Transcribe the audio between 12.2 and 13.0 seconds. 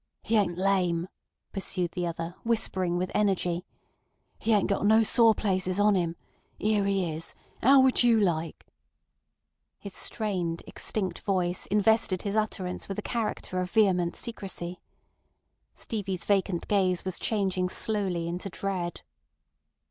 his utterance with